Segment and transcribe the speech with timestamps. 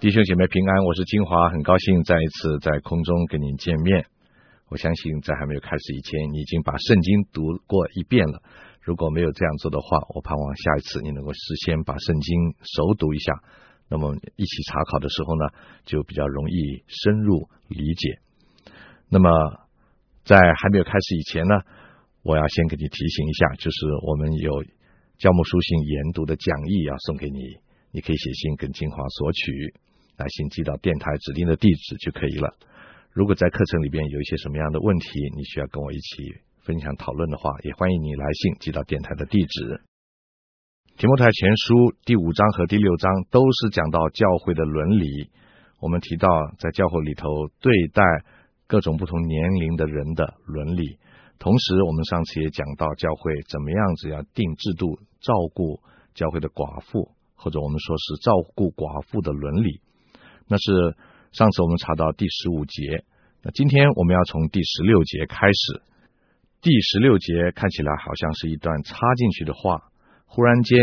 [0.00, 4.06] 弟兄姐妹平安，我是金华，很高兴再一次在空中跟您见面。
[4.70, 8.40] 我相信在还没有开始以前，你已经把圣经读过一遍了。
[8.80, 13.44] 如果没有这样做的话，我盼望下一次你能够事先把圣经熟读一下，
[13.90, 15.44] 那么一起查考的时候呢，
[15.84, 18.20] 就比较容易深入理解。
[19.10, 19.28] 那么
[20.24, 21.60] 在还没有开始以前呢，
[22.22, 23.76] 我要先给你提醒一下，就是
[24.08, 24.64] 我们有
[25.18, 27.58] 教牧书信研读的讲义要送给你，
[27.92, 29.74] 你可以写信跟金华索取。
[30.20, 32.52] 来信寄到电台指定的地址就可以了。
[33.10, 39.80] 如果在课程里边有一些什么样的问题，你需要跟我一起分享讨论的话，也欢迎你来信寄到电台的地址。
[40.98, 45.30] 提摩太前书第五章和第六章都是讲到教会的伦理。
[45.80, 48.02] 我们提到在教会里头对待
[48.66, 50.98] 各种不同年龄的人的伦理，
[51.38, 55.80] 同时我们上次也讲到教会怎么样子要定制度照顾
[56.14, 59.80] 教会的寡妇，或者我们说是照顾寡妇的伦理。
[60.50, 60.96] 那是
[61.30, 63.04] 上次我们查到第十五节，
[63.40, 65.80] 那今天我们要从第十六节开始。
[66.60, 69.92] 第十六节看起来好像是一段插进去的话，
[70.26, 70.76] 忽然间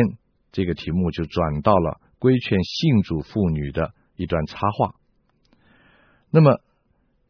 [0.53, 4.95] 这个题目就转到了规劝信主妇女的一段插话。
[6.31, 6.61] 那么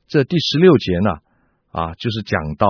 [0.07, 1.09] 这第十六节呢，
[1.71, 2.67] 啊，就是讲到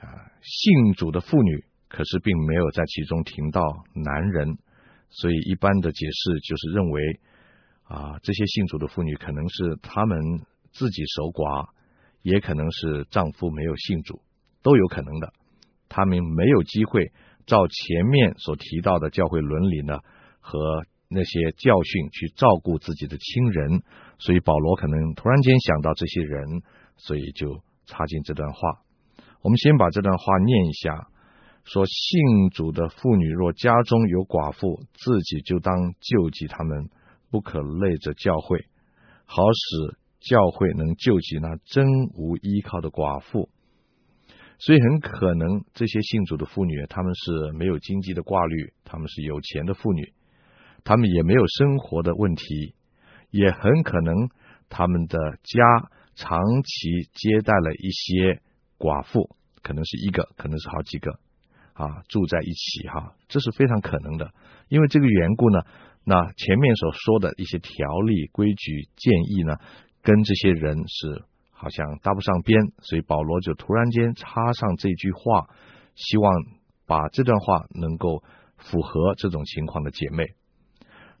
[0.00, 3.60] 啊信主的妇女，可是并没有在其中提到
[3.92, 4.56] 男人，
[5.10, 7.20] 所以一般的解释就是认为。
[7.88, 10.18] 啊，这些信主的妇女可能是她们
[10.72, 11.68] 自己守寡，
[12.22, 14.20] 也可能是丈夫没有信主，
[14.62, 15.32] 都有可能的。
[15.88, 17.12] 她们没有机会
[17.46, 20.00] 照前面所提到的教会伦理呢，
[20.40, 23.82] 和那些教训去照顾自己的亲人，
[24.18, 26.62] 所以保罗可能突然间想到这些人，
[26.96, 28.82] 所以就插进这段话。
[29.42, 31.06] 我们先把这段话念一下：
[31.62, 36.90] 说信主的妇女若家中有寡妇，自己就当救济他们。
[37.36, 38.64] 不可累着教会，
[39.26, 41.84] 好使教会能救济那真
[42.14, 43.50] 无依靠的寡妇。
[44.58, 50.14] 所以很可能这些信主的妇女，她们是没有经济的挂虑，她们是有钱的妇女，
[50.82, 52.74] 她们也没有生活的问题，
[53.30, 54.30] 也很可能
[54.70, 58.40] 她们的家长期接待了一些
[58.78, 61.10] 寡妇，可能是一个，可能是好几个
[61.74, 64.32] 啊，住在一起哈，这是非常可能的。
[64.70, 65.60] 因为这个缘故呢。
[66.08, 69.56] 那前面所说的一些条例、规矩、建议呢，
[70.02, 75.50] 跟这些人是好像搭不上边，所以保罗就突然间插上这句话，
[75.96, 76.32] 希望
[76.86, 78.22] 把这段话能够
[78.56, 80.26] 符合这种情况的姐妹。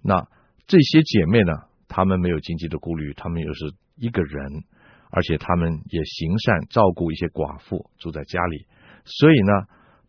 [0.02, 0.28] 那
[0.68, 1.52] 这些姐妹呢，
[1.88, 4.62] 她们没有经济的顾虑，她们又是一个人，
[5.10, 8.66] 而且她们也行善，照顾一些寡妇住在家里，
[9.04, 9.52] 所以呢，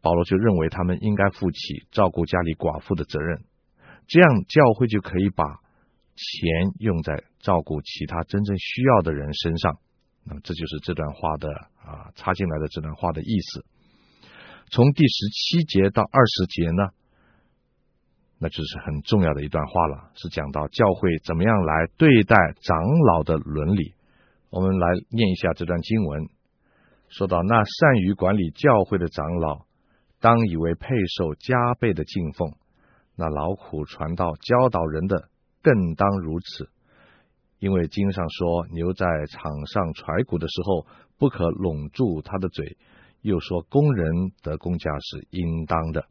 [0.04, 3.42] 保罗就认为她们应该负起照顾家里寡妇的责任。
[4.08, 5.44] 这样教会就可以把
[6.16, 9.78] 钱用在照顾其他真正需要的人身上。
[10.24, 13.66] 那么这就是这段话的啊插进来的这段话的意思。
[14.70, 16.90] 从第十七节到二十节呢，
[18.40, 22.78] 那就是很重要的一段话了，是讲到教会怎么样来对待长
[23.14, 23.94] 老的伦理。
[24.50, 26.30] 我们来念一下这段经文，
[27.10, 29.66] 说到那善于管理教会的长老，
[30.20, 30.88] 当以为配
[31.18, 32.54] 受加倍的敬奉。
[33.18, 35.30] 那劳苦传道、教导人的，
[35.64, 36.70] 更当如此，
[37.58, 40.86] 因为经上说，牛在场上踹鼓的时候，
[41.18, 42.78] 不可拢住它的嘴；
[43.22, 46.06] 又说，工人得工价是应当的。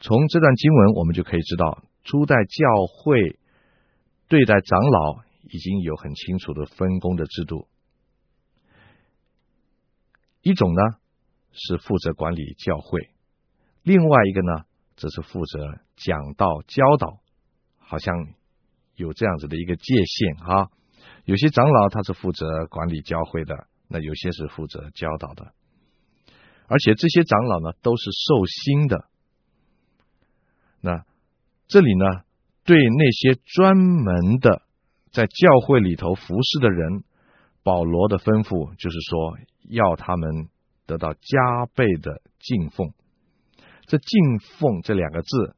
[0.00, 3.38] 从这段经文，我们就可以知道，初代教会
[4.28, 7.68] 对待长老已经有很清楚的分工的制度。
[10.42, 10.80] 一种呢，
[11.52, 13.10] 是负责管理教会；
[13.82, 14.65] 另外一个呢，
[14.96, 17.20] 这是负责讲道教导，
[17.78, 18.28] 好像
[18.94, 20.70] 有这样子的一个界限哈。
[21.24, 25.52] 有些长老他是负责管理教会的，那有些是负责教导的。
[26.68, 29.04] 而且这些长老呢都是受薪的。
[30.80, 31.04] 那
[31.68, 32.22] 这里呢，
[32.64, 34.62] 对那些专门的
[35.12, 37.04] 在教会里头服侍的人，
[37.62, 39.38] 保罗的吩咐就是说，
[39.68, 40.48] 要他们
[40.86, 42.92] 得到加倍的敬奉。
[43.86, 45.56] 这敬奉这两个字，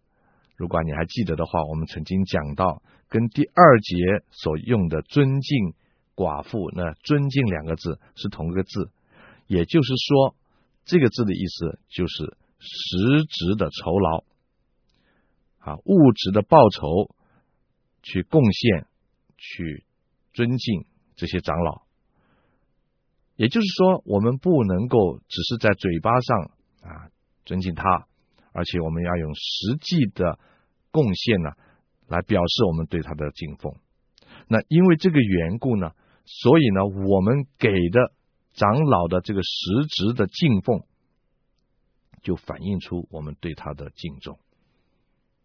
[0.56, 3.96] 如果你还记得的话，我们曾经讲到，跟第二节
[4.30, 5.74] 所用的尊敬
[6.14, 8.90] 寡妇，那尊敬两个字是同一个字，
[9.46, 10.36] 也就是说，
[10.84, 14.24] 这个字的意思就是实质的酬劳，
[15.60, 17.14] 啊，物质的报酬，
[18.02, 18.86] 去贡献，
[19.36, 19.84] 去
[20.32, 20.84] 尊敬
[21.14, 21.82] 这些长老。
[23.36, 26.50] 也就是说，我们不能够只是在嘴巴上
[26.82, 27.08] 啊
[27.44, 28.06] 尊敬他。
[28.52, 30.38] 而且我们要用实际的
[30.90, 31.50] 贡献呢，
[32.06, 33.74] 来表示我们对他的敬奉。
[34.48, 35.92] 那因为这个缘故呢，
[36.24, 38.12] 所以呢，我们给的
[38.54, 40.82] 长老的这个实质的敬奉，
[42.22, 44.38] 就反映出我们对他的敬重。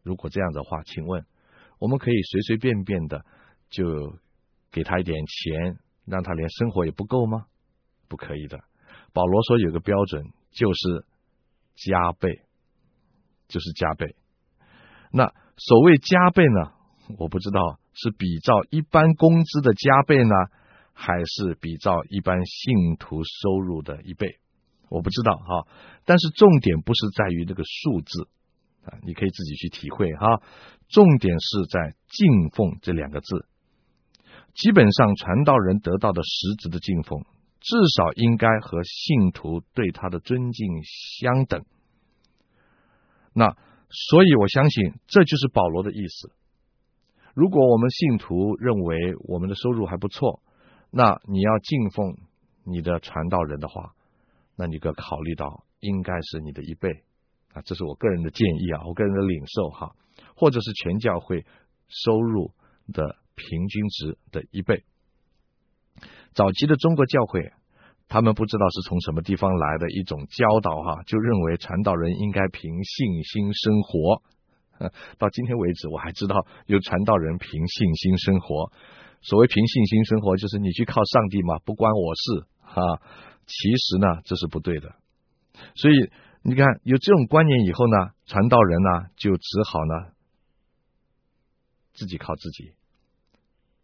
[0.04, 1.26] 如果这样的话，请问
[1.80, 3.26] 我们可以随随便便的
[3.70, 4.18] 就
[4.72, 7.46] 给他一点钱，让他连生活也不够吗？
[8.08, 8.64] 不可以的。
[9.12, 11.06] 保罗说有个标准，就是
[11.76, 12.42] 加倍，
[13.48, 14.16] 就是加倍。
[15.12, 16.72] 那所谓加倍呢，
[17.20, 20.34] 我不知道是比照一般工资的加倍呢，
[20.94, 24.40] 还是比照一般信徒收入的一倍，
[24.90, 25.68] 我不知道哈。
[26.06, 28.28] 但是重点不是在于那个数字
[28.86, 30.42] 啊，你可以自己去体会哈。
[30.90, 33.48] 重点是在敬奉这两个字。
[34.54, 37.24] 基本上传道人得到的实质的敬奉，
[37.60, 41.66] 至少应该和信徒对他的尊敬相等。
[43.34, 43.58] 那
[43.90, 46.32] 所以我相信这就是保罗的意思。
[47.34, 50.42] 如果我们信徒认为我们的收入还不错，
[50.92, 52.18] 那你要敬奉
[52.64, 53.94] 你的传道人的话，
[54.56, 57.04] 那你可考虑到应该是你的一倍
[57.54, 59.96] 啊，这是我个人的建议啊，我个人的领受哈，
[60.36, 61.46] 或者是全教会
[61.88, 62.52] 收入
[62.94, 64.84] 的平均值的一倍。
[66.34, 67.52] 早期的中国教会，
[68.14, 74.22] 他们不知道是从什么地方来的一种教导哈，就认为传道人应该凭信心生活。
[75.18, 78.72] 到今天为止，我还知道有传道人凭信心生活。
[79.24, 83.02] 所谓凭信心生活，就是你去靠上帝嘛，不关我事哈。
[83.48, 84.94] 其实呢，这是不对的。
[85.74, 85.96] 所以
[86.44, 90.14] 你看，有这种观念以后呢，传道人呢就只好呢
[91.96, 92.74] 自己靠自己，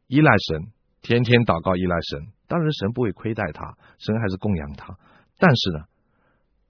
[0.06, 0.72] 依赖神，
[1.02, 2.32] 天天祷告依赖神。
[2.50, 4.98] 当然，神不会亏待他，神还是供养他。
[5.38, 5.86] 但是呢，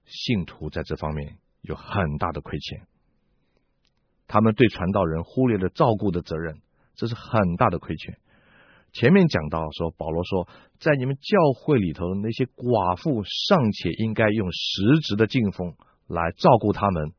[0.04, 2.86] 信徒在这方面有很大的亏欠。
[4.28, 6.60] 他们对传道人忽略了照顾的责任，
[6.94, 8.18] 这是很大的亏欠。
[8.92, 10.48] 前面讲到说，保罗说，
[10.78, 15.74] 在你们教会里头，那些寡妇尚且应该用实质的敬奉
[16.06, 17.12] 来照顾他们，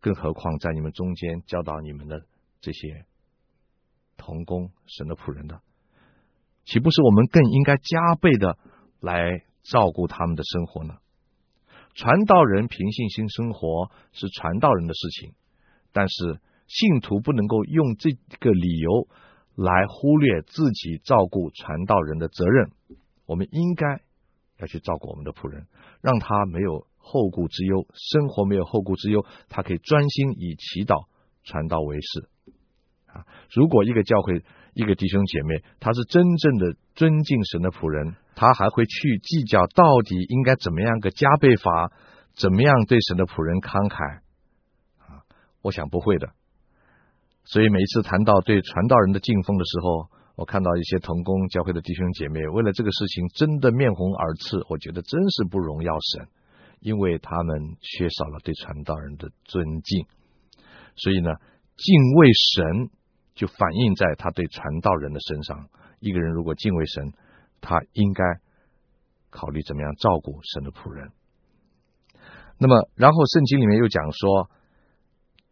[0.00, 2.24] 更何况在你们中间教导你们的
[2.60, 3.04] 这些
[4.16, 5.60] 童工、神的仆人的，
[6.64, 8.58] 岂不是我们更应该加倍的
[9.00, 10.94] 来照顾他们的生活呢？
[11.94, 15.32] 传道人凭信心生活是传道人的事情。
[15.92, 19.06] 但是信徒不能够用这个理由
[19.54, 22.72] 来忽略自己照顾传道人的责任。
[23.26, 24.00] 我们应该
[24.58, 25.68] 要去照顾我们的仆人，
[26.00, 31.06] 让他没有后顾之忧，生活没有后顾之忧，他可以专心以祈祷
[31.44, 32.28] 传道为事。
[33.06, 34.42] 啊，如果一个教会
[34.74, 41.92] 一个弟兄姐妹他是真正的尊敬神的仆人，他还会去计较到底应该怎么样个加倍法，
[42.34, 44.18] 怎么样对神的仆人慷慨
[44.98, 45.22] 啊。
[45.62, 46.28] 我想不会的，
[47.44, 56.26] 所以每一次谈到对传道人的敬奉的时候，我看到一些同工教会的弟兄姐妹为了这个事情真的面红耳赤，我觉得真是不荣耀神，
[56.80, 60.06] 因为他们缺少了对传道人的尊敬。
[60.96, 61.30] 所以呢，
[61.76, 62.90] 敬畏神
[63.34, 65.68] 就反映在他对传道人的身上。
[66.00, 67.12] 一个人如果敬畏神，
[67.60, 68.22] 他应该
[69.30, 71.10] 考虑怎么样照顾神的仆人。
[72.58, 74.50] 那么，然后圣经里面又讲说。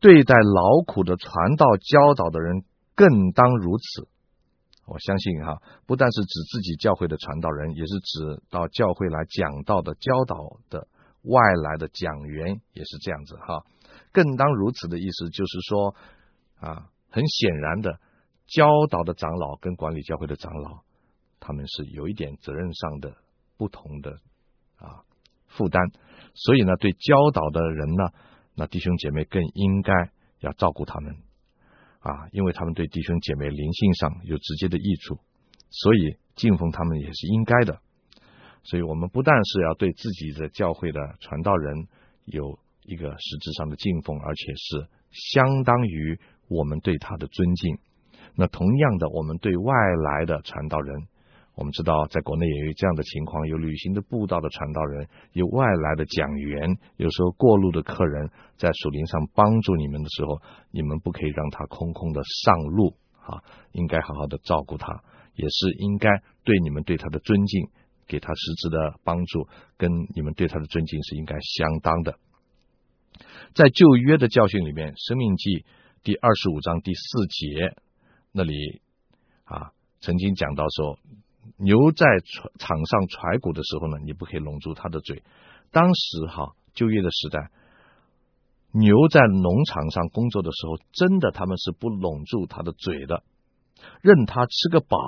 [0.02, 2.64] 对待劳苦的传道教导的人，
[2.96, 4.08] 更当如此。
[4.84, 10.88] 我相信哈，不但是指自己教会的传道人，也是指到教会来讲道的、教导的
[11.22, 13.62] 外来的讲员，也是这样子哈。
[14.10, 15.94] 更当如此的意思就是说
[16.58, 18.00] 啊，很显然的，
[18.46, 20.80] 教导的长老跟管理教会的长老，
[21.38, 23.14] 他们是有一点责任上的
[23.56, 24.18] 不同的
[24.76, 25.04] 啊
[25.46, 25.80] 负担，
[26.34, 28.04] 所以呢，对教导的人呢。
[28.54, 29.92] 那弟兄姐妹更应该
[30.40, 31.16] 要照顾他们
[32.00, 35.18] 啊，因为他们对弟兄姐妹灵性上有直接的益处，
[35.70, 37.80] 所以敬奉他们也是应该的。
[38.62, 41.88] 所以我们不但是要对自己的教会的传道人
[42.26, 47.78] 有一个实质上的敬奉，而且是相当于我们对他的尊敬。
[48.34, 51.06] 那同样的，我们对外来的传道人。
[51.54, 63.44] 我们知道，在国内也有这样的情况：有旅行的布道的传道人，有外来的讲员，有时候过路的客人，在树林上帮助你们的时候，你们不可以让他空空的上路啊！
[63.72, 65.02] 应该好好的照顾他，
[65.34, 66.08] 也是应该
[66.42, 67.68] 对你们对他的尊敬，
[68.06, 69.46] 给他实质的帮助，
[69.76, 72.14] 跟你们对他的尊敬是应该相当的。
[73.52, 75.50] 在旧约的教训里面，《生命记》
[76.04, 77.76] 第二十五章第四节
[78.32, 78.82] 那里
[79.44, 80.98] 啊，曾经讲到说。
[81.56, 82.06] 牛在
[82.58, 85.24] 场上踹鼓的时候呢，你不可以拢住它的嘴。
[85.72, 87.50] 当时哈就业的时代，
[88.70, 93.24] 牛在农场上工作的时候，真的他们是不拢住它的嘴的。
[94.02, 94.98] 任他吃个饱，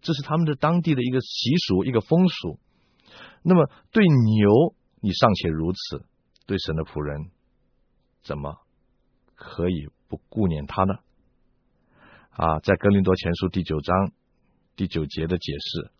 [0.00, 2.58] 这是他们的当地的一个习俗，一个风俗。
[3.42, 6.06] 那么对牛，你尚且如此，
[6.46, 7.30] 对神的仆人，
[8.22, 8.58] 怎么
[9.34, 10.94] 可以不顾念他呢？
[12.30, 14.12] 啊，在哥林多前书第九章
[14.76, 15.90] 第九节的解释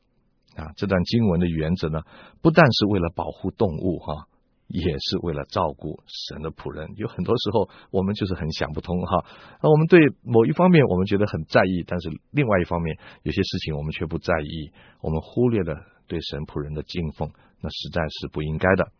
[0.61, 2.01] 啊，这段经文的原则呢，
[2.43, 4.29] 不但是为了保护动物哈。
[4.69, 9.25] 也是为了照顾神的仆人，有很多时候我们就是很想不通哈。
[9.63, 18.91] 那我们对某一方面我们觉得很在意，但是另外一方面有些事情我们却不在意，我们忽略了对神仆人的敬奉，那实在是不应该的。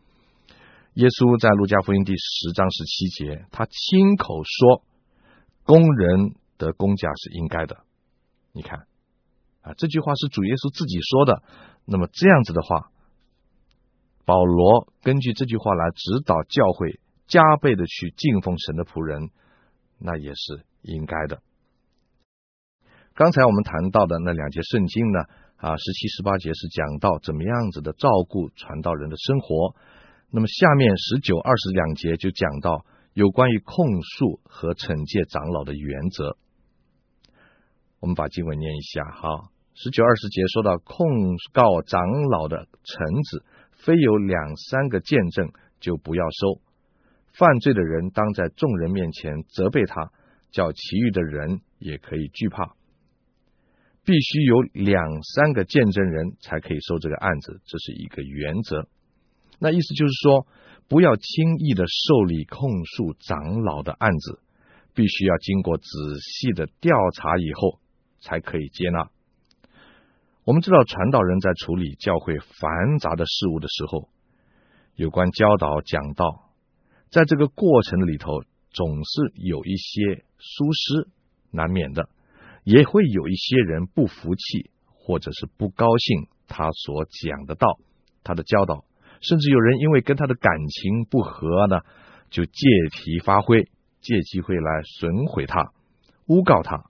[0.93, 4.83] 耶稣在路加福音第十章十七节，他亲口说
[5.67, 7.77] ：“工人得工价是应该的。”
[8.53, 8.87] 你看
[9.61, 11.43] 啊，这句话是主耶稣自己说的。
[11.85, 12.89] 那么这样子的话。
[14.25, 19.29] 保罗根据这句话来指导教会加倍的去敬奉神的仆人，
[19.97, 21.39] 那也是应该的。
[23.13, 25.19] 刚才我们谈到的那两节圣经呢，
[25.55, 29.73] 啊，十七、十八节是讲到怎么样子的照顾传道人的生活。
[30.29, 32.85] 那么下面十九、二十两节就讲到
[33.17, 36.37] 有关于控诉和惩戒长老的原则。
[37.99, 43.43] 我们把经文念一下哈，十九、二十节说到控告长老的臣子。
[43.71, 46.61] 非有两三个见证，就不要收。
[47.33, 50.11] 犯罪的人当在众人面前责备他，
[50.51, 52.75] 叫其余的人也可以惧怕。
[54.05, 58.87] 必须有两三个见证人才可以收这个案子，这是一个原则。
[59.59, 60.47] 那意思就是说，
[60.87, 64.39] 不要轻易的受理控诉长老的案子，
[64.93, 65.85] 必须要经过仔
[66.21, 67.79] 细的调查以后
[68.19, 69.09] 才可以接纳。
[70.43, 74.09] 我们知道，传道人在处理教会繁杂的事物的时候，
[74.95, 76.51] 有关教导讲道，
[77.09, 81.09] 在这个过程里头，总是有一些疏失
[81.51, 82.07] 难免的，
[82.63, 87.77] 也会有一些人不服气，或者是不高兴他所讲的道，
[88.23, 88.85] 他的教导，
[89.21, 91.81] 甚至有人因为跟他的感情不和呢，
[92.29, 93.69] 就借题发挥，
[94.01, 95.71] 借机会来损毁他，
[96.25, 96.85] 诬告他。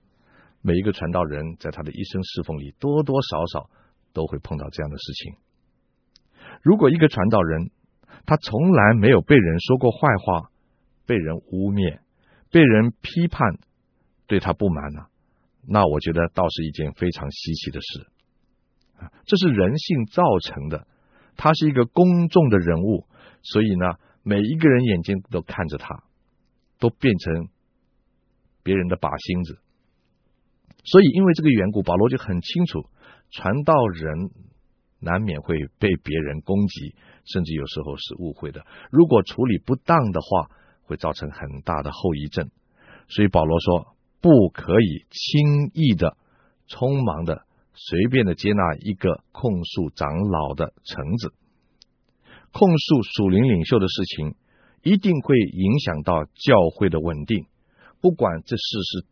[0.61, 3.69] 每一个传道人在他的一生侍奉里，多多少少
[4.13, 5.35] 都会碰到这样的事情。
[6.61, 7.71] 如果一个传道人
[8.25, 10.49] 他从来没有被人说过坏话，
[11.05, 11.99] 被人污蔑，
[12.51, 13.57] 被人批判，
[14.25, 15.05] 对他不满呢，
[15.65, 18.07] 那我觉得倒是一件非常稀奇的事！
[19.25, 20.87] 这是人性造成的。
[21.37, 23.05] 他是一个公众的人物，
[23.43, 26.03] 所以呢，每一个人眼睛都看着他，
[26.79, 27.47] 都变成
[28.63, 29.59] 别人的靶心子。
[30.83, 32.89] 所以，因为这个缘故，保罗就很清楚，
[33.29, 34.31] 传道人
[34.99, 38.65] 难免会被别人攻击，甚至有时候是误会的。
[38.91, 40.49] 如果处理不当的话，
[40.83, 42.49] 会造成很大的后遗症。
[43.09, 46.17] 所以保罗说，不可以轻易的、
[46.67, 47.45] 匆忙的、
[47.77, 51.33] 随便的接纳一个控诉长老的臣子。
[52.51, 54.35] 控诉属灵领袖的事情，
[54.83, 57.45] 一定会影响到教会的稳定。
[58.01, 59.05] 不管这事是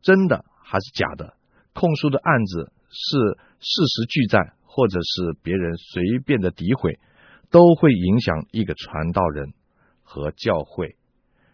[0.00, 0.44] 真的。
[0.68, 1.36] 还是假的，
[1.74, 6.98] 控诉的案子是事实俱在，或者是别人随便的诋毁，
[7.52, 9.54] 都会影响一个传道人
[10.02, 10.96] 和教会，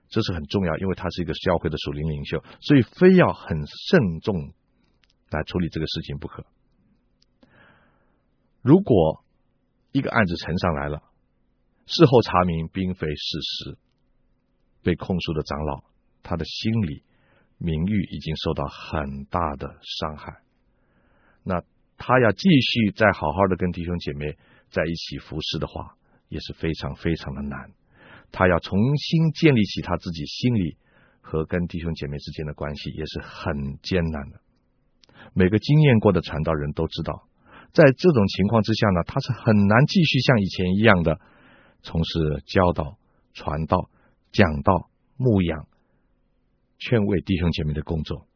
[0.08, 4.54] 这是很重要，因为他是一个教会的属灵领袖，所以非要很慎重
[5.36, 6.44] 来处理这个事情不可。
[8.62, 9.24] 如果
[9.92, 11.02] 一个案子呈上来了，
[11.86, 13.78] 事后查明并非事实，
[14.82, 15.84] 被控诉的长老
[16.22, 17.02] 他的心里。
[17.64, 20.42] 名誉已经受到很大的伤害，
[21.44, 21.62] 那
[21.96, 24.36] 他要继续再好好的跟弟兄姐妹
[24.68, 25.96] 在一起服侍的话，
[26.28, 27.70] 也是非常非常的难。
[28.32, 30.76] 他要重新建立起他自己心里
[31.20, 34.41] 和跟弟兄姐妹之间的关系，也是很艰难的。
[35.34, 37.28] 每个经验过的传道人都知道，
[37.72, 41.20] 在这种情况之下呢，他是很难继续像以前一样的
[41.82, 42.96] 从事教导、
[43.34, 43.88] 传道、
[44.32, 45.66] 讲道、牧养。
[46.84, 48.26] 劝慰弟兄姐妹的工作，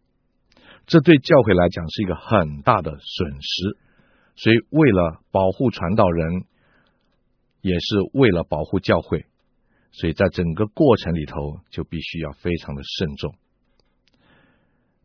[0.87, 3.77] 这对教会来讲是一个很大的损失。
[4.37, 6.45] 所以，为了保护传道人，
[7.61, 9.27] 也是为了保护教会，
[9.91, 13.35] 所以在整个过程里头就必须要非常的慎重。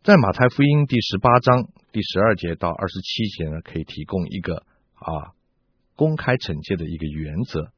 [0.04, 4.66] 在马太福音第十八章第十二节到二十七节呢，可以提供一个
[4.96, 5.36] 啊
[5.96, 7.72] 公开惩戒的一个原则，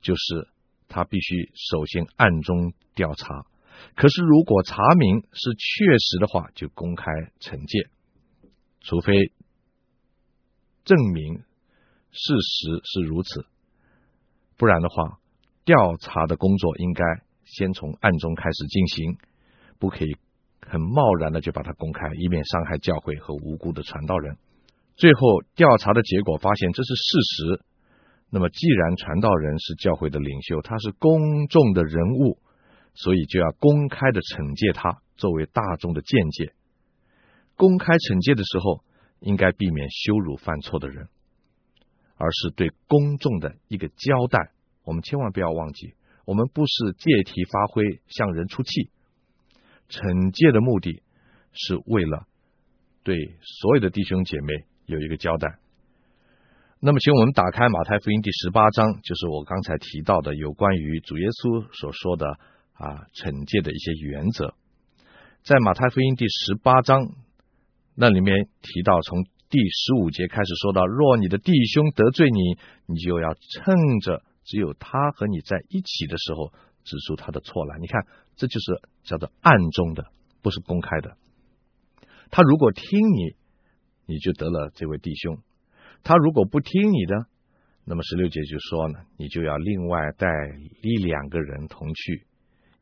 [0.00, 0.48] 就是
[0.88, 3.46] 他必须首先暗中调查。
[3.94, 7.04] 可是，如果查明是确实的话，就公开
[7.38, 7.88] 惩戒；
[8.80, 9.30] 除非
[10.84, 11.44] 证明
[12.10, 13.46] 事实是如此，
[14.56, 15.20] 不然的话，
[15.64, 17.04] 调查的工作应该
[17.44, 19.18] 先从暗中开始进行，
[19.78, 20.16] 不可以
[20.66, 24.36] 很贸然的就把它公开，以免伤害教会和无辜的传道人。
[24.96, 25.20] 最后
[25.54, 27.64] 调查的结果发现这是事实。
[28.32, 32.38] 那么，既然传道人是教会的领袖，他是公众的人物，
[32.94, 36.52] 所以就要公开的惩戒他，作为大众的见解。
[37.56, 38.84] 公开惩戒的时候，
[39.18, 41.08] 应该避免羞辱犯错的人，
[42.16, 44.52] 而是对公众的一个交代。
[44.84, 48.90] 我们千万不要忘记，我们不是借题发挥，向人出气。
[49.90, 51.02] 惩戒的目的
[51.52, 52.26] 是为了
[53.02, 55.58] 对所有的弟兄姐妹有一个交代。
[56.78, 62.38] 那么，请我们打开马太福音第十八章，就是我刚才提到的有关于主耶稣所说的
[62.72, 64.54] 啊惩戒的一些原则。
[65.42, 67.00] 在马太福音第十八章
[67.94, 72.56] 那里面提到，从第十五节开始说到：若你的弟兄得罪你，
[72.86, 76.52] 你就要趁着只有他和你在一起的时候，
[76.84, 77.78] 指出他的错来。
[77.78, 78.06] 你看，
[78.36, 80.06] 这就是叫做暗中的，
[80.42, 81.16] 不是公开的。
[82.30, 83.34] 他如果听你，
[84.06, 85.38] 你就得了这位弟兄。
[86.02, 87.26] 他如果不听你的，
[87.84, 90.28] 那么十六节就说呢，你就要另外带
[90.82, 92.26] 一两个人同去，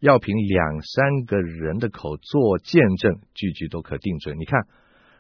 [0.01, 4.35] 要凭两三个人的口做见证，句句都可定罪。
[4.35, 4.67] 你看，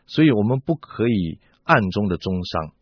[0.07, 2.73] 所以我们不可以暗中的中伤，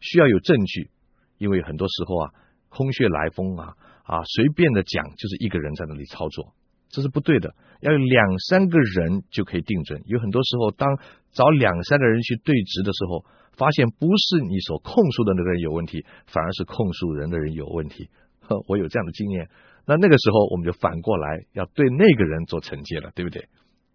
[0.00, 0.90] 需要有证据，
[1.38, 2.34] 因为很多时候啊，
[2.68, 3.76] 空穴来风啊
[4.12, 6.52] 啊，随便的讲，就是一个人在那里操作，
[6.90, 7.54] 这是不对的。
[7.80, 10.02] 要有两三个人就可以定准。
[10.04, 10.98] 有很多时候，当
[11.32, 13.24] 找两三个人去对质的时候。
[13.54, 18.08] 发现不是你所控诉的那个人有问题，反而是控诉人的人有问题。
[18.40, 19.50] 呵，我有这样的经验。
[19.86, 23.46] 那那个时候我们就反过来要对那个人做惩戒了，对不对？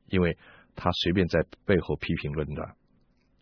[0.10, 0.38] 因为
[0.76, 2.76] 他随便在背后批评论断。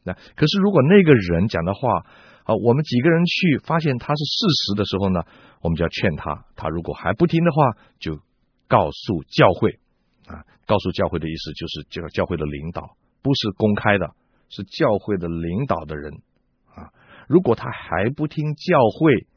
[0.05, 2.05] 那可是如果那个人讲的话
[2.45, 5.19] 啊，我们几个人去发现他是事实的时候呢，
[5.61, 6.45] 我们就要劝他。
[6.55, 8.19] 他如果还不听的话，就
[8.67, 9.79] 告诉教会
[10.27, 10.45] 啊。
[10.65, 14.15] 告诉教会的意思就是这个教会的领导，不是公开的。
[14.47, 16.21] 是教会的领导的人
[16.75, 16.93] 啊，
[17.27, 19.27] 如果他还不听教会，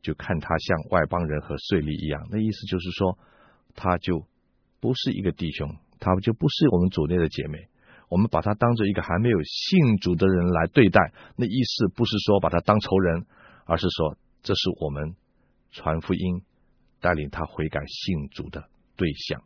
[0.00, 2.26] 就看他像外邦人和税吏一样。
[2.30, 3.18] 那意思就是说，
[3.74, 4.26] 他就
[4.80, 7.68] 不是一个弟兄，他就不是我们组内的姐妹。
[8.10, 11.12] 我们把他当做一个还没有信主的人来对待。
[11.36, 13.24] 那意思不是说把他当仇人，
[13.64, 15.14] 而是说这是我们
[15.70, 16.42] 传福音、
[17.00, 18.64] 带领他悔改信主的
[18.96, 19.42] 对象。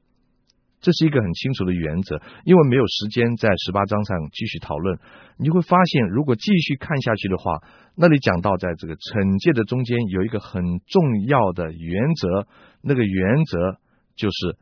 [0.81, 4.99] 这是一个很清楚的原则，因为没有时间在十八章上继续讨论。
[5.39, 7.63] 你会发现，如果继续看下去的话，
[7.97, 12.47] 那里讲到在这个惩戒的中间有一个很重要的原则，
[12.83, 13.79] 那个原则
[14.15, 14.59] 就是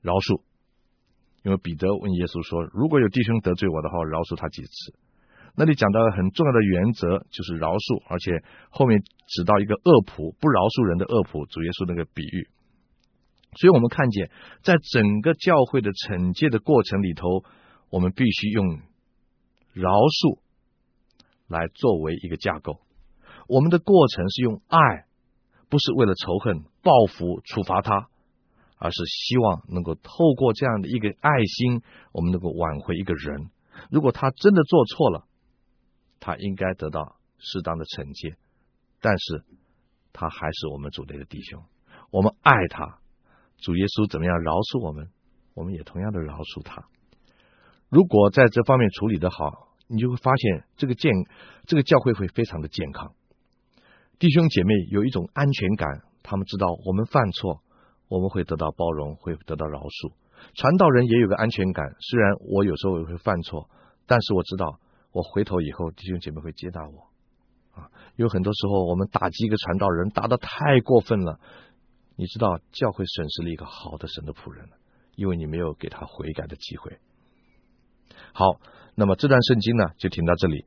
[0.00, 0.40] 饶恕。
[1.46, 4.98] 因为彼得问耶稣说：“如果有弟兄得罪我的话，饶恕他几次？”
[5.54, 12.50] 那里讲到很重要的原则就是饶恕，而且后面指到一个恶仆，不饶恕人的恶仆，主耶稣那个比喻。
[13.54, 14.28] 所以我们看见，
[14.64, 17.44] 在整个教会的惩戒的过程里头，
[17.90, 18.82] 我们必须用
[19.72, 20.40] 饶恕
[21.46, 22.80] 来作为一个架构。
[23.46, 25.06] 我们的过程是用爱，
[25.70, 28.08] 不是为了仇恨、报复、处罚他，
[28.76, 33.50] 而是希望能够透过这样的一个爱心，我们能够挽回一个人。
[33.90, 35.26] 如果他真的做错了，
[36.20, 38.36] 他应该得到适当的惩戒，
[39.00, 39.44] 但是
[40.12, 41.62] 他还是我们主内的弟兄，
[42.10, 42.98] 我们爱他。
[43.58, 45.08] 主耶稣怎么样饶恕我们，
[45.54, 46.84] 我们也同样的饶恕他。
[47.88, 51.12] 如果在这方面处理得好，你就会发现这个健
[51.64, 53.14] 这个教会会非常的健康。
[54.18, 57.62] 弟兄姐妹有一种安全感，他们知道我们犯错，
[58.08, 60.12] 我们会得到包容，会得到饶恕。
[60.54, 63.68] 传道人也有个安全感，虽然我有时候也会犯错，
[64.06, 64.78] 但是我知道
[65.12, 67.08] 我回头以后，弟兄姐妹会接纳我。
[67.80, 71.40] 啊，有很多时候我们打击一个传道人，打的太过分了。
[72.16, 74.68] 你知道教会损失了一个好的神的仆人，
[75.16, 76.98] 因为你没有给他悔改的机会。
[78.32, 78.60] 好，
[78.94, 80.64] 那么这段圣经呢，就听到这里。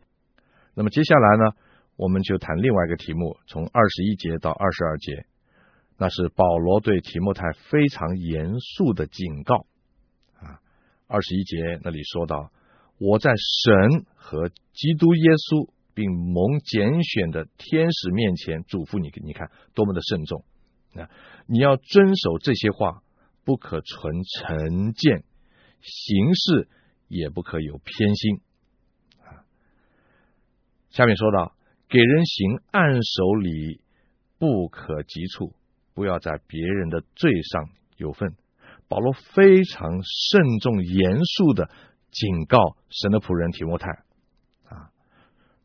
[0.75, 1.52] 那么接下来呢，
[1.95, 5.25] 我们就谈另外一个题目，从二十一节到二十二节，
[6.00, 9.66] 那是保罗对提摩太非常严肃的警告
[10.40, 10.60] 啊。
[11.08, 12.52] 二十一节那里说到
[12.98, 20.44] ：“我在神和基督耶稣并蒙拣选的天使面前嘱咐你，你看多么的慎重。”
[20.96, 21.08] 啊，
[21.46, 23.04] 你要遵守这些话，
[23.44, 25.24] 不可存成见，
[25.82, 26.68] 行事
[27.08, 28.42] 也不可有偏心。
[29.22, 29.46] 啊，
[30.90, 31.54] 下面说到，
[31.90, 33.82] 给人行按手礼，
[34.40, 35.54] 不可急促，
[35.93, 38.36] 不要在别人的罪上有份。
[38.88, 41.69] 保罗非常慎重、严肃的
[42.12, 43.91] 警告神的仆人提摩太，
[44.65, 44.89] 啊，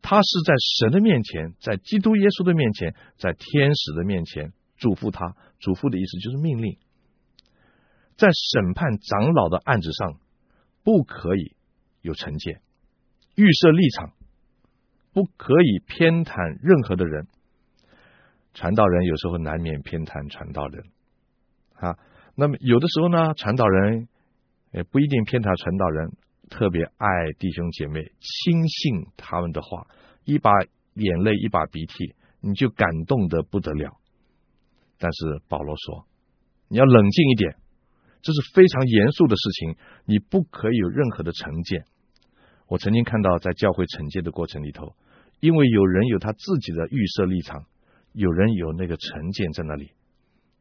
[0.02, 4.52] 他是在神的面前，在基督耶稣的面前，在天使的面前。
[4.76, 6.76] 嘱咐他，嘱咐的意思就是命令，
[8.16, 10.18] 在审判长老的案子上，
[10.82, 11.54] 不可以
[12.02, 12.60] 有成见、
[13.36, 14.12] 预设立场，
[15.12, 17.28] 不可以偏袒任何的人。
[18.54, 20.84] 传道人有时候难免偏袒传道人
[21.74, 21.98] 啊。
[22.36, 24.08] 那么有的时候呢，传道人
[24.72, 26.16] 也不一定偏袒传道人，
[26.48, 29.86] 特别爱弟兄姐妹，轻信他们的话，
[30.24, 30.50] 一把
[30.94, 33.96] 眼泪一把鼻涕，你就感动得不得了。
[34.98, 36.06] 但是保罗说，
[36.68, 37.56] 你要冷静一点，
[38.22, 41.84] 这是非常严肃的事情，你不可以有任何的成见。
[42.66, 44.96] 我曾经看到在教会惩戒的过程里头，
[45.40, 47.64] 因为有人有他自己的预设立场，
[48.14, 49.90] 有人有那个成见在那里，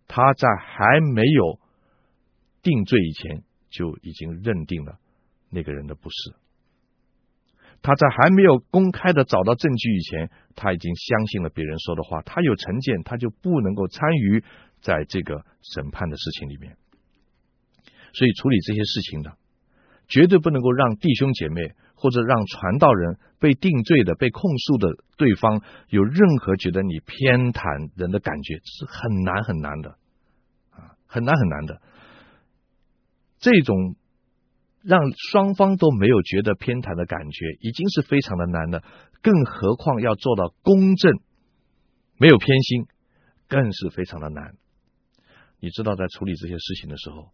[0.07, 1.59] 他在还没有
[2.63, 4.97] 定罪以前就已经认定了
[5.49, 6.33] 那个人的不是。
[7.83, 12.21] 他在还没有公开的找到证据以前，他已经相信了别人说的话。
[12.23, 14.43] 他有成见，他就不能够参与
[14.81, 16.75] 在这个审判的事情里面。
[18.13, 19.37] 所以处理这些事情的，
[20.07, 29.91] 绝对不能够让弟兄姐妹或者让传道人被定罪的、被控诉的对方有任何觉得你偏袒人的感觉，是很难很难的
[30.71, 31.81] 啊，很难很难的。
[33.39, 33.95] 这种。
[34.85, 34.99] 让
[35.31, 38.83] 双方都没有觉得偏袒的感觉，已经是非常的难了。
[39.21, 41.21] 更何况要做到公正，
[42.17, 42.85] 没有偏心，
[43.47, 44.55] 更是非常的难。
[45.61, 47.29] 你知道，在处理这些事情的时候，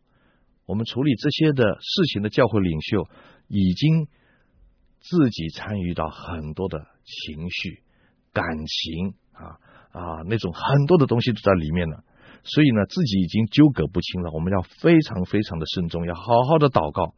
[0.67, 3.09] 我们处理这些的事情的教会领袖，
[3.47, 4.05] 已经
[5.01, 7.83] 自己参与到很多的情绪、
[8.33, 9.57] 感情啊
[9.91, 12.03] 啊那种很多的东西都在里面了。
[12.43, 14.31] 所以呢，自己已经纠葛不清了。
[14.31, 17.13] 我们要非常非常的慎重，要好好的祷告。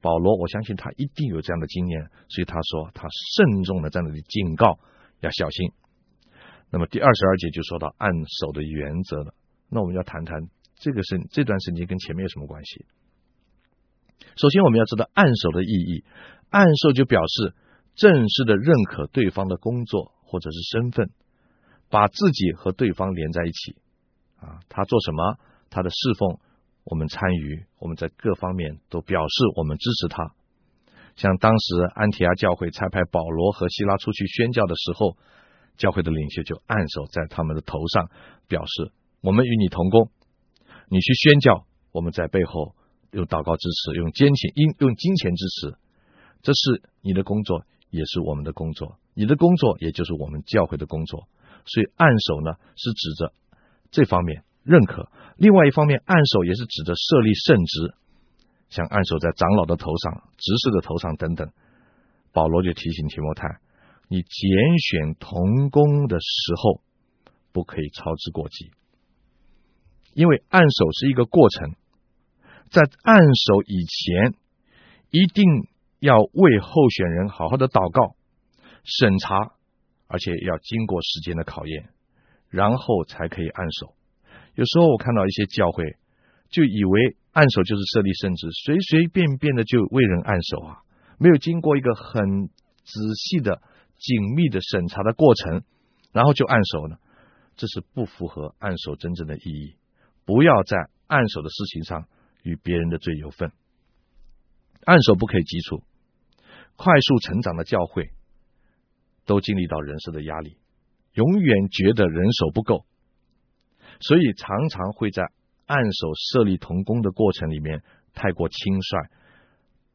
[0.00, 4.78] 保罗，我相信他一定有这样的经验，所以他说他慎重的在那里警告，
[5.20, 5.70] 要小心。
[6.70, 9.34] 那么第二十二节就说到按手的原则了。
[9.70, 10.40] 那我们要谈谈
[10.76, 12.84] 这个圣这段圣经跟前面有什么关系？
[14.36, 16.04] 首先我们要知道按手的意义，
[16.50, 17.54] 按手就表示
[17.94, 21.10] 正式的认可对方的工作或者是身份，
[21.88, 23.76] 把自己和对方连在一起。
[24.36, 25.38] 啊，他做什么？
[25.70, 26.38] 他的侍奉。
[26.86, 30.34] 我们参与，我们在各方面都表示我们支持他。
[31.16, 35.16] 像当时安提阿教会差派保罗和希拉出去宣教的时候，
[35.78, 38.10] 教会的领袖就按手在他们的头上，
[38.48, 40.10] 表示我们与你同工。
[40.90, 42.74] 你去宣教，我们在背后
[43.14, 45.78] 用祷告支持，用金钱、用用金钱支持。
[46.42, 48.98] 这是你的工作，也是我们的工作。
[49.14, 51.28] 你的工作，也就是我们教会的工作。
[51.64, 53.32] 所以按手呢，是指着
[53.90, 54.44] 这方面。
[54.64, 55.10] 认可。
[55.36, 57.92] 另外一方面，按手也是指着设立圣职，
[58.70, 61.50] 像按手在长老的头上、执事的头上等等。
[62.32, 63.46] 保罗就提醒提摩太，
[64.08, 66.80] 你拣选同工的时候，
[67.52, 68.70] 不可以操之过急，
[70.14, 71.74] 因为按手是一个过程，
[72.74, 74.34] 在按手以前，
[75.10, 75.44] 一定
[76.00, 78.16] 要为候选人好好的祷告、
[78.82, 79.52] 审查，
[80.08, 81.90] 而且要经过时间的考验，
[82.50, 83.94] 然后才可以按手。
[84.56, 85.84] 有时候我看到一些教会，
[86.50, 90.82] 就以为按手就是设立圣职，随随便便的就为人按手啊，
[91.18, 92.48] 没有经过一个很
[92.82, 93.62] 仔细的、
[93.96, 95.62] 紧密的审查的过程，
[96.12, 96.96] 然后就按手呢，
[97.54, 99.76] 这是不符合按手真正的意义。
[100.24, 102.08] 不要在按手的事情上
[102.44, 103.50] 与别人的罪有份。
[104.84, 105.82] 按手不可以急促，
[106.76, 108.10] 快速成长的教会
[109.24, 110.58] 都经历到人事的压力，
[111.14, 112.84] 永远觉得人手不够。
[114.00, 115.32] 所以常常会在
[115.66, 119.10] 按手设立童工的过程里面太过轻率，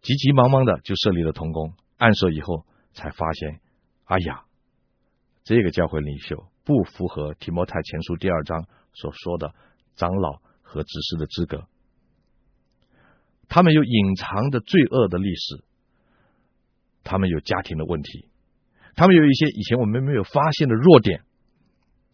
[0.01, 3.61] 急急忙忙的就设立了童工，按手以后才发现，
[4.05, 4.45] 哎呀，
[5.43, 9.53] 这个教会领袖不符合提摩太前书第二章所说的
[9.95, 11.67] 长老和执事的资格，
[13.49, 15.63] 他们有隐藏的罪恶的历史，
[17.03, 18.29] 他们有家庭的问题，
[18.95, 21.23] 他们有一些以前我们没有发现的弱点。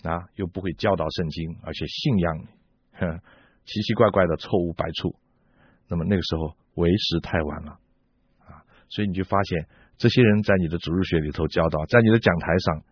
[0.03, 2.37] 啊，又不会教导圣经，而且信仰
[2.93, 3.19] 哼
[3.65, 5.15] 奇奇怪怪的错误百出，
[5.89, 7.79] 那么那个时候为时太晚了
[8.45, 8.61] 啊！
[8.87, 9.67] 所以你就发现
[9.97, 12.83] 这些人在你的主日学里头教导，在你的讲台上，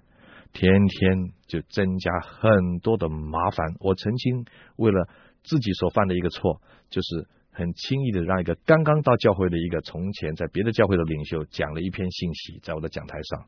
[0.54, 3.76] 天天就增加很多的麻烦。
[3.80, 4.46] 我曾经
[4.78, 5.08] 为了
[5.44, 13.46] 自己所犯的一个错，就是很轻易的让一个刚刚到教会的一个从前在别的教会的领袖讲了一篇信息，在我的讲台上，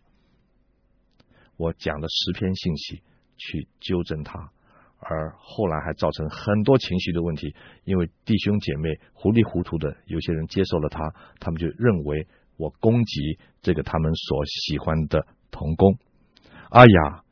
[1.58, 3.04] 我讲了十篇信息。
[3.38, 4.40] 去纠正他，
[4.98, 15.98] 而后来还造成很多情绪的问题，因为弟兄姐妹糊里糊涂的，有些人接受了他，他们就认为我攻击这个他们所喜欢的同工，
[16.70, 17.24] 哎呀，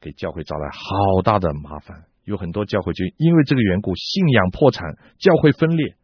[0.00, 5.94] 给教会招来好大的麻烦，有很多教会就因为这个缘故，信仰破产，教会分裂。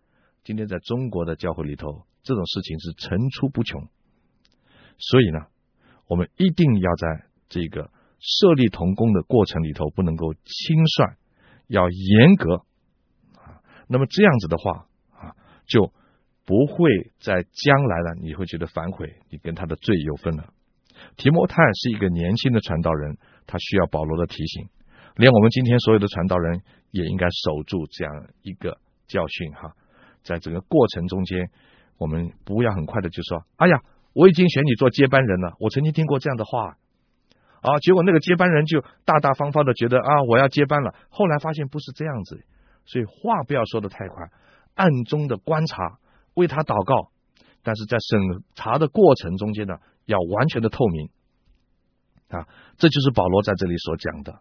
[0.44, 3.88] 今天在中国的教会里头，这种事情是层出不穷。
[4.98, 5.46] 所以呢，
[6.06, 11.16] 我们一定要在这个设立同工的过程里头，不能够轻率，
[11.68, 12.56] 要严格
[13.36, 13.60] 啊。
[13.88, 15.92] 那么这样子的话啊，就
[16.44, 20.52] 不会在将来了，你会觉得反悔，你跟他的罪有分了。
[21.16, 24.68] 提摩太是一个年轻的传道人，他需要保罗的提醒。
[25.20, 29.72] 连我们今天所有的传道人也应该守住这样一个教训哈，
[30.22, 31.50] 在整个过程中间，
[31.98, 33.80] 我们不要很快的就说：“哎呀。”
[34.12, 35.54] 我已经选你做接班人了。
[35.60, 36.76] 我曾经听过这样的话，
[37.60, 40.92] 啊，结果那个接班人就大大方方的觉得啊，我要接班了。
[41.10, 42.44] 后来发现不是这样子，
[42.86, 44.28] 所以话不要说的太快，
[44.74, 46.00] 暗中的观察，
[46.34, 47.12] 为他祷告。
[47.62, 49.74] 但是在审查的过程中间呢，
[50.06, 51.08] 要完全的透明
[52.30, 54.40] 啊，这就是保罗在这里所讲的，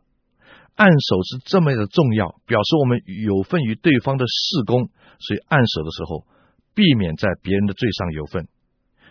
[0.79, 4.87] 按手是这么的重要，表示我们有份于对方的事工，
[5.19, 6.25] 所以按手的时候，
[6.73, 8.47] 避免在别人的罪上有份。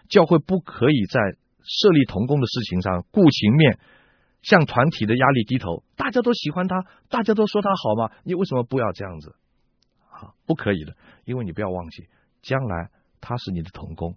[0.08, 1.20] 教会不可以在
[1.60, 3.78] 设立同工的事情上顾情面，
[4.40, 5.84] 向团体的压力低头。
[5.94, 8.16] 大家都喜欢他，大家都说他好吗？
[8.24, 9.36] 你为什么不要这样子？
[10.08, 12.08] 好，不可以的，因为你不要忘记，
[12.40, 12.88] 将来
[13.20, 14.16] 他是你的同工，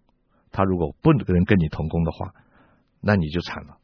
[0.51, 2.33] 他如果不能跟你同工的话，
[3.01, 3.75] 那你就惨了。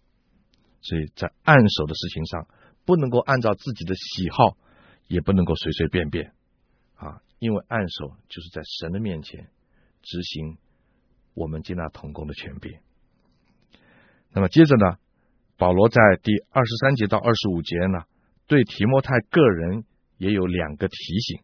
[0.80, 2.48] 所以在按手的事情上，
[2.88, 4.58] 不能够按照自己的喜好，
[5.08, 6.32] 也不能够随随便便
[6.96, 9.50] 啊，因为按手就是在神的面前
[10.02, 10.58] 执行。
[11.36, 12.80] 我们接纳同工的权柄。
[14.32, 14.98] 那么接着呢，
[15.56, 18.06] 保罗在第二十三节到二十五节呢，
[18.48, 19.86] 对提摩太个人
[20.18, 21.42] 也有两个提醒。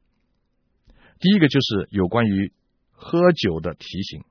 [1.19, 2.51] 第一个就是有关于
[2.89, 4.23] 喝酒的提醒。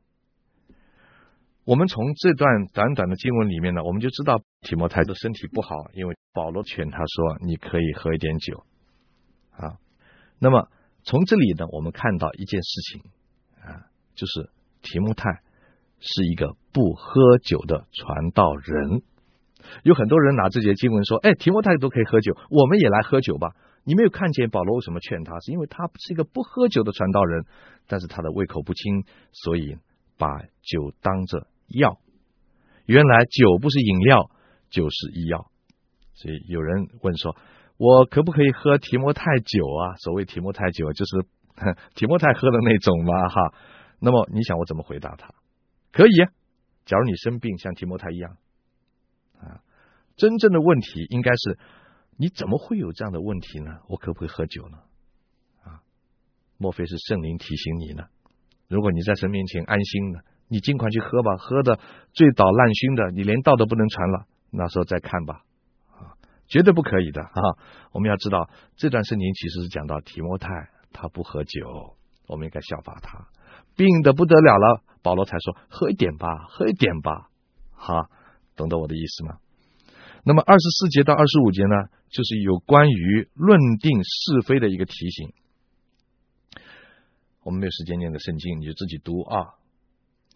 [1.64, 8.64] 我们从这段短短的经文里面呢，我们就知道提摩太的身体不好，因为保罗劝他说：“你可以喝一点酒。”
[9.57, 9.79] 啊，
[10.38, 10.68] 那么
[11.05, 13.03] 从这里呢，我们看到一件事情
[13.62, 14.51] 啊，就是
[14.83, 15.42] 提摩太。
[16.05, 19.03] 是一个不喝酒的传道人，
[19.85, 23.55] 有很多人拿这节经文说：“哎，提摩太都可以喝酒，我们也来喝酒吧。”
[23.87, 25.38] 你没有看见保罗为什么劝他？
[25.38, 27.44] 是因为他是一个不喝酒的传道人，
[27.87, 29.77] 但是他的胃口不清，所以
[30.18, 30.27] 把
[30.62, 31.98] 酒当着药。
[32.87, 34.31] 原来酒不是饮料，
[34.70, 35.51] 就是医药。
[36.14, 37.37] 所以有人问说
[37.79, 41.27] ：“我可不可以喝提摩太酒啊？”所谓提摩太酒，就是
[41.94, 43.55] 提摩太喝的那种嘛，哈。
[43.98, 45.33] 那么你想我怎么回答他？
[45.92, 46.11] 可以，
[46.85, 48.37] 假如你生病，像提摩太一样，
[49.38, 49.62] 啊，
[50.16, 51.59] 真正的问题应该是
[52.16, 53.79] 你怎么会有这样的问题呢？
[53.88, 54.79] 我可不可以喝酒呢？
[55.62, 55.81] 啊，
[56.59, 58.05] 莫非是圣灵提醒你呢？
[58.68, 60.20] 如果你在神面前安心呢，
[60.52, 61.80] 你尽管去喝吧，喝的
[62.12, 65.40] 醉倒烂醺的，你连道都不能传了，那时候再看吧，
[65.88, 66.12] 啊，
[66.46, 67.40] 绝对不可以的啊！
[67.92, 70.48] 我们要知道，这段圣经其实是讲到提摩太
[70.92, 71.96] 他不喝酒，
[72.28, 73.26] 我们应该效法他。
[73.74, 77.30] 病得不得了了，保罗才说：“喝一点吧，喝一点吧。”
[77.72, 78.10] 哈，
[78.54, 79.38] 懂得我的意思吗？
[80.24, 85.32] 那么二十四节到二十五节呢，就是有关于论定是非的一个提醒。
[87.42, 89.62] 我们没有时间念的圣经，你就自己读啊。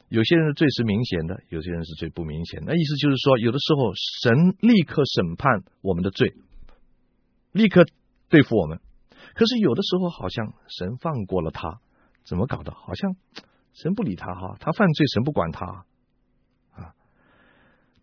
[0.09, 2.67] 有些人的罪是明显的，有些人是最不明显的。
[2.69, 3.93] 那意思就是说，有的时候
[4.23, 6.35] 神立刻审判我们的罪，
[7.53, 7.85] 立刻
[8.29, 8.79] 对付我们；
[9.35, 11.81] 可是有的时候，好像神放过了他。
[12.25, 12.73] 怎么搞的？
[12.73, 13.15] 好像
[13.73, 15.85] 神不理他哈，他犯罪神不管他
[16.75, 16.95] 啊。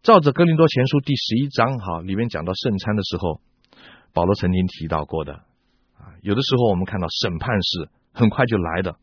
[0.01, 3.41] 照着哥林多前书第十一章哈，里面讲到圣餐的时候，
[4.13, 5.33] 保罗曾经提到过的
[5.97, 6.15] 啊。
[6.21, 8.97] 有的时候我们看到审判是很快就来的，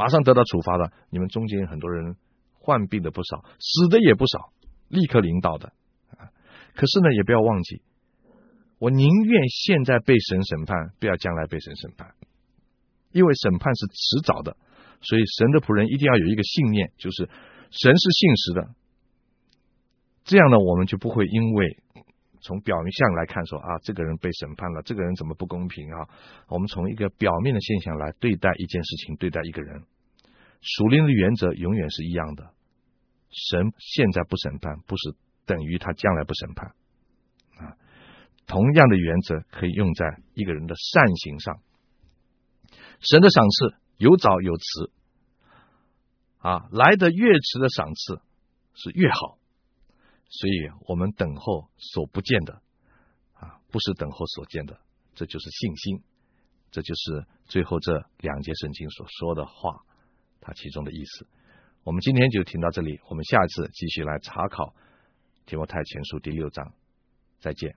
[0.00, 0.90] 马上得到处罚的。
[1.10, 2.16] 你们中间很多人
[2.54, 4.50] 患病的不少，死的也不少，
[4.88, 5.74] 立刻领导的
[6.16, 6.32] 啊。
[6.74, 7.82] 可是呢，也不要忘记，
[8.78, 12.14] 我宁愿现在被神审判，不要将来被神审判。
[13.12, 14.56] 因为审判是迟早的，
[15.02, 17.28] 所以神的仆人一定要有一个信念，就是
[17.70, 18.74] 神是信实的。
[20.24, 21.76] 这样呢，我们就不会因为
[22.40, 26.08] 从表面上来看说啊，这个人被审判了，这个人怎么不公平啊？
[26.48, 29.82] 我们从一个表面的现象来对待一件事情，对待一个人，
[30.60, 32.54] 属灵的原则永远是一样的。
[33.30, 35.14] 神现在不审判，不是
[35.46, 36.68] 等于他将来不审判
[37.58, 37.76] 啊。
[38.46, 41.60] 同样的原则可以用在一个人的善行上。
[43.00, 44.90] 神的赏赐有早有迟，
[46.38, 48.20] 啊，来的越迟的赏赐
[48.74, 49.38] 是越好，
[50.30, 52.62] 所以我们等候所不见的，
[53.34, 54.80] 啊，不是等候所见的，
[55.14, 56.02] 这就是信心，
[56.70, 59.84] 这就是最后这两节圣经所说的话，
[60.40, 61.26] 它其中的意思。
[61.82, 64.74] 我们今天就听到这里，我们下一次继续来查考
[65.46, 66.72] 提摩太前书第六章，
[67.40, 67.74] 再见。